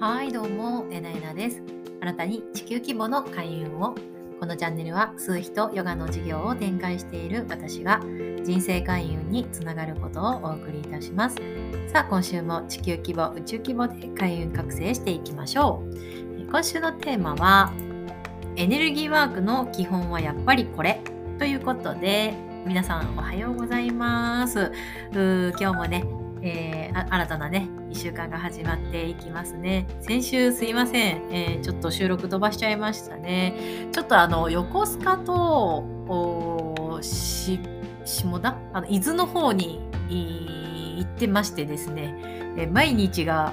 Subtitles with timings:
[0.00, 1.62] はいどうもえなえなです。
[2.00, 3.94] あなたに地球規模の開運を
[4.40, 8.00] このチャンネルは数秘とヨガの授業を展開している私が
[8.42, 11.36] 人生開運につながることをお送りいたします。
[11.92, 16.46] さあ今週も地球規模宇宙規模で開運覚醒していきましょう。
[16.50, 17.70] 今週のテーマは
[18.56, 21.02] エネルギーワークの基本はやっぱりこれ。
[21.38, 22.32] ということで
[22.64, 24.72] 皆さんおはようございます。
[25.12, 26.06] 今日もね
[26.42, 29.86] えー、新たなね、1週間が始まっていきますね。
[30.00, 33.88] 先週すいません、えー、ちょっと収録飛ばしちゃいましたね。
[33.92, 37.60] ちょっとあの、横須賀と、し、
[38.04, 38.56] 下田？
[38.72, 42.14] あの、伊豆の方に行ってましてですね、
[42.56, 43.52] えー、毎日が、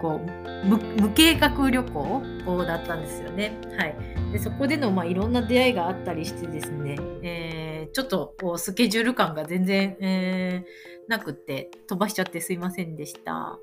[0.00, 2.22] こう、無計画旅行
[2.66, 3.52] だったんですよね。
[3.76, 3.94] はい。
[4.32, 13.58] でそこでの、まあ、いろんな出会いがあったりしてですね、えー、ちょっとスケジュール感が全然、えーなくって飛ばしちゃってすいませんでした。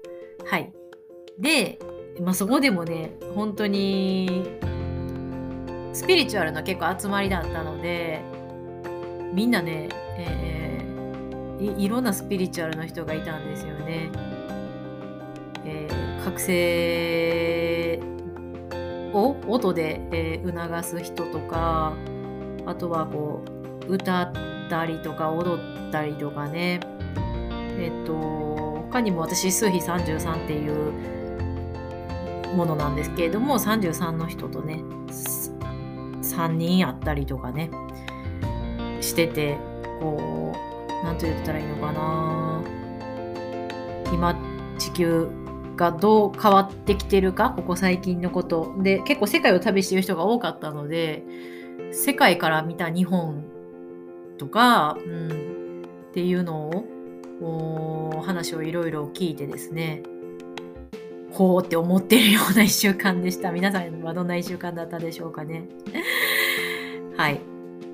[0.45, 0.73] はい。
[1.39, 1.80] で、
[2.21, 4.57] まあ、そこでもね、本当に
[5.93, 8.21] スピリチュアルな結構集まりだったので、
[9.33, 14.09] みんなね、えー、いいろんなスピリチュアルの人がいたんですよね。
[15.65, 17.99] えー、覚醒
[19.13, 21.93] を音で、えー、促す人とか、
[22.65, 23.52] あとはこう、
[23.88, 24.34] 歌っ
[24.70, 26.80] たりとか踊ったりとかね、
[27.78, 28.14] えっと、
[28.88, 30.94] 他にも私数比33っていう
[32.56, 37.70] ものなんですけれども33の人とね3人あったりとかね
[39.02, 39.58] してて
[40.00, 42.64] こう何と言ったらいいのかな。
[44.14, 44.36] 今
[44.78, 45.28] 地球
[45.76, 48.76] がどう変わってきてるかここ最近のこと。
[48.80, 51.23] で結構世界を旅してる人が多かったので
[51.92, 53.44] 世界から見た日本
[54.38, 56.70] とか、うん、っていうの
[57.42, 60.03] を話をいろいろ聞いてですね
[61.34, 63.50] ほうって思ってるような1週間でした。
[63.52, 65.66] 皆さんはどんな1週間だったでしょうかね。
[67.17, 67.42] はい。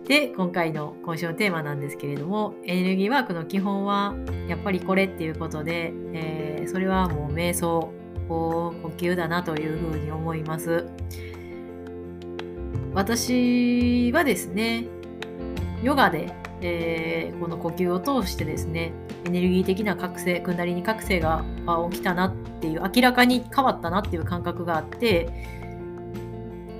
[0.06, 4.16] で今回の今週のテーマなんですけれどもエネルギーワークの基本は
[4.48, 7.92] やっぱりこれっていうことで、えー、それはもう瞑想
[8.28, 10.86] 呼吸だなというふうに思います。
[12.94, 14.86] 私はですね
[15.84, 18.92] ヨガでえー、この呼吸を通してですね
[19.26, 21.44] エネルギー的な覚醒クンダリニ覚醒が
[21.92, 25.30] 起きたなっていう明らかに変わったなっていう感覚があって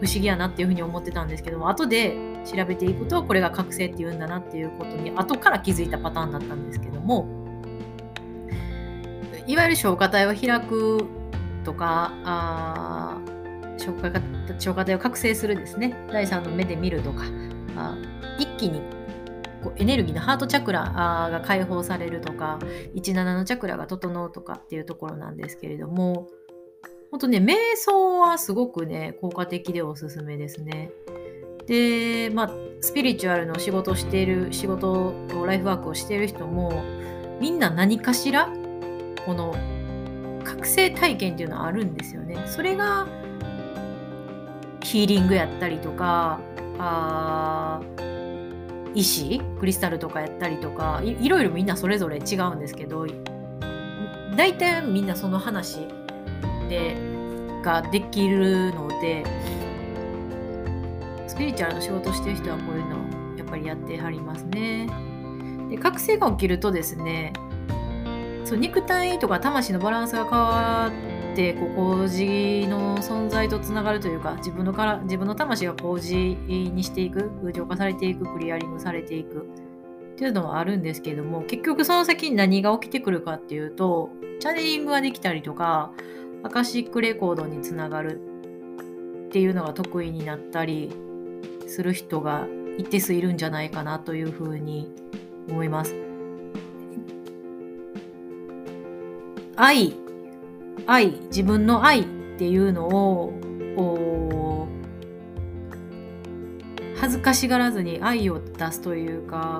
[0.02, 2.16] 不思議やなっていうふうに思ってたんですけども後で
[2.46, 7.28] 調べていくとこれが覚醒っていうんだなっていうことに後から気づいたパターンだったんですけども
[9.46, 11.06] いわゆる消化体を開く
[11.64, 13.18] とかあ
[13.78, 14.10] 消化
[14.58, 17.24] 消化体を覚醒するですね第3の目で見るとか
[17.80, 17.98] あ
[18.38, 18.82] 一気に
[19.64, 22.60] こうエネルギーのハートチャクラが解放されるとか
[22.96, 26.28] 17のチャクラが整うとかっていうところなんですけれども
[27.12, 30.92] 本当ね瞑想はすごくね効果的でおすすめですね。
[31.68, 32.52] でまあ
[32.82, 35.14] スピリチュアルの仕事をしている仕事
[35.46, 36.84] ライフワークをしている人も
[37.40, 38.50] みんな何かしら
[39.26, 39.54] この
[40.44, 42.44] 覚醒体験っていうのはあるんですよね。
[42.48, 43.08] それが
[44.82, 46.40] ヒーリングやったりとか
[46.80, 47.82] あ
[48.96, 49.40] 石？
[49.60, 51.02] クリスタルとかやったりとか。
[51.04, 53.06] いいろいろみんなそれぞれ違うんですけど
[54.36, 55.80] 大体みんなその話
[56.70, 56.96] で
[57.64, 59.26] ができるので
[61.28, 64.88] スピリチュアルの仕事してる人はこういうのやっぱりやってはりますね。
[65.70, 67.34] で覚醒が起きるとですね
[68.46, 70.92] そう肉体とか魂のバランスが変わっ
[71.40, 79.48] てこう麹の存在とつながるというか自分のから自分の魂が麹にしていく浄化されていくクリアリングされていく。
[80.14, 84.10] っていうのはあるんですけれども結局その先に何が起きてくるかっていうと
[84.42, 85.94] チャネリングができたりとか
[86.44, 88.20] アカシックレコードにつながる。
[89.28, 90.92] っていうのが得意になったり
[91.68, 92.48] する人が
[92.80, 94.92] 一定数いるんじゃないかなというふうに
[95.48, 95.96] 思います。
[99.56, 100.09] 愛。
[100.88, 102.06] 愛自分の愛っ
[102.38, 104.68] ていうのを
[107.00, 109.60] 恥ずかしがらずに愛を出すというか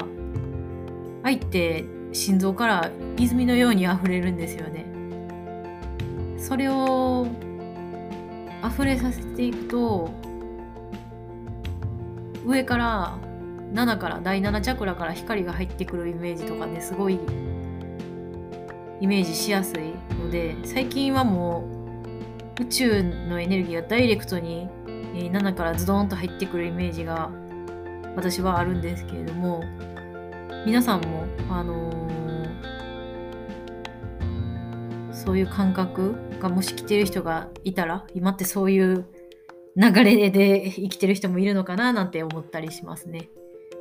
[1.24, 4.86] 愛って心臓から泉のように溢れるんですよね。
[6.38, 7.28] それを
[8.66, 10.10] 溢れさせていくと
[12.46, 13.18] 上から
[13.74, 17.20] 7から第7チャクラから光が入ってくるイメージとかねすごい
[19.02, 21.64] イメージしやすいので最近はも
[22.58, 24.68] う宇宙のエネルギーがダイレクトに
[25.14, 27.32] 7からズドンと入ってくるイメージが
[28.16, 29.64] 私はあるんですけれども
[30.66, 39.06] 皆さんもあのー、そういう感覚がもし来てる人がいたら今ってそういう
[39.76, 43.30] 流れで生きてる人もいるのかななんて思ったりしますね。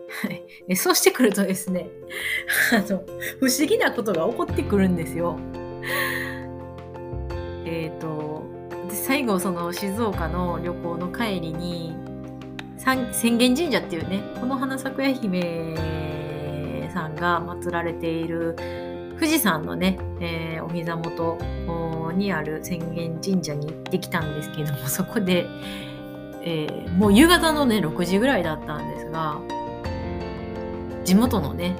[0.08, 0.28] は
[0.68, 1.88] い、そうしてくるとですね
[2.72, 3.04] あの
[3.40, 5.38] 不思議なことが起こってくるんですよ。
[7.64, 8.42] えっ、ー、と
[8.88, 11.94] で最後その静岡の旅行の帰りに
[12.78, 15.74] 浅間神社っていうねこの花咲夜姫
[16.92, 18.56] さんが祀られている
[19.16, 21.36] 富士山のね、えー、お膝元
[22.14, 25.46] にある浅間神社に行ってきたんですけどもそこで、
[26.42, 29.38] えー、もう夕方のね6時ぐらいだったんですが
[31.08, 31.74] 地元のね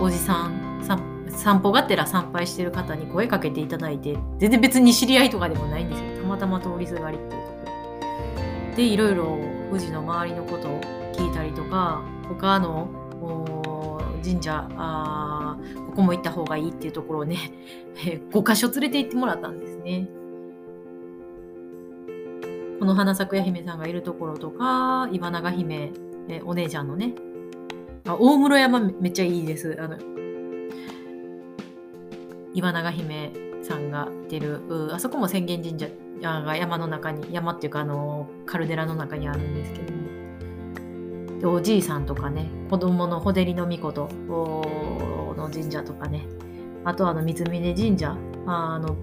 [0.00, 0.82] おじさん
[1.28, 7.68] 散歩がてら参拝してる方に声かけていただいて全然別に知り合いとかでもないんですよたまたま通りすがりっていうとこ
[8.70, 9.38] ろでいろいろ
[9.70, 10.80] 富士の周りのことを
[11.12, 12.88] 聞いたりとか他の
[14.24, 15.56] 神社あ
[15.86, 17.36] ここも行った方がいいっていうところをね
[18.32, 20.08] 5箇所連れて行ってもらったんですね。
[22.80, 25.92] この花咲夜姫さんがいるところとか岩永姫
[26.28, 27.14] えお姉ちゃんのね
[28.06, 29.78] あ大室山めっちゃいいです。
[29.80, 29.96] あの
[32.52, 34.60] 岩永姫さんがいてる
[34.92, 35.88] あそこも浅間神社
[36.20, 46.26] が山の中に山っていうかあのカルデラの中にあるんですけどもでおじいさんとかね子供の穂照の御事の神社とかね。
[46.86, 48.14] あとあの三峯神社
[48.46, 48.96] あの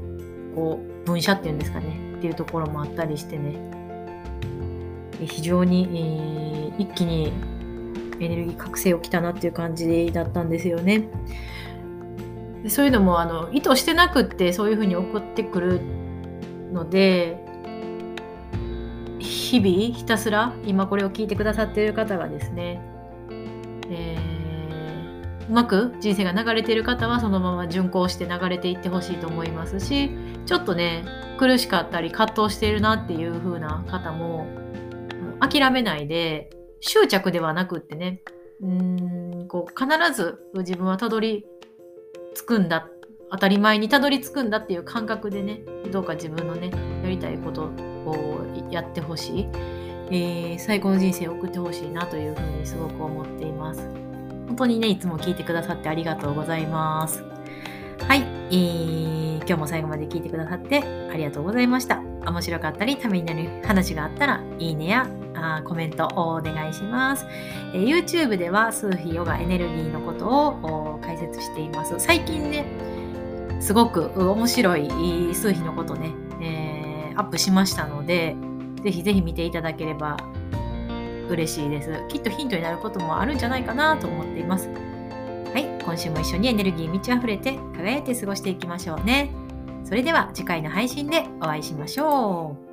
[0.53, 2.15] こう分社っていうんですかね。
[2.17, 3.55] っていうところもあったりしてね。
[5.19, 7.33] 非常に、えー、一気に
[8.25, 11.07] エネルギー覚醒をきたなっていう感じだったんですよね。
[12.67, 15.81] そういうのもあの意図してなくってそういうふうに起こってくる
[16.71, 17.37] ので
[19.19, 22.81] 日々ひたすら今これを聞いてくださっている方がですね、
[23.89, 30.11] えー、うまく人生が流れている方はそのまま順行して流れていってほしいと思いますし
[30.45, 31.03] ちょっとね
[31.37, 34.47] 苦しかったり葛藤しているなっていう風な方も
[35.39, 36.51] 諦めないで
[36.81, 38.21] 執着ではなくってね。
[38.61, 41.45] うんこう必ず自分はたどり
[42.35, 42.87] 着くんだ
[43.31, 45.61] 当たり前にたどり着くんだっていう感覚でね
[45.91, 46.69] どうか自分のね
[47.03, 47.63] やりたいこと
[48.05, 49.47] をやってほしい、
[50.11, 53.81] えー、最高の人生を送ってほしいなというふうにすごく思っています。
[54.47, 57.23] 本当にねいつも聞いてくださってありがとうございます。
[58.07, 62.10] はい、えー、今日も最後まで聞いてくださってありがとうございました。
[62.25, 67.25] 面白かったりためになる話があったらいいねやあコメントをお願いします、
[67.73, 71.95] えー、YouTube では数秘ヨガエネルギーのことを解説しています。
[71.97, 72.65] 最近ね
[73.59, 74.89] すごく面白い
[75.35, 78.35] 数秘のことね、えー、アップしましたので
[78.83, 80.17] ぜひぜひ見ていただければ
[81.29, 82.03] 嬉しいです。
[82.09, 84.67] きっとヒントになることもあるんじゃないかなと思っています。
[84.67, 89.31] はい今週も一緒にエネルギー満ち溢れて輝いて過ごしていきましょうね。
[89.83, 92.70] それでは次回の配信でお会いしましょう。